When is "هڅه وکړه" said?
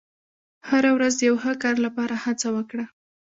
2.25-2.85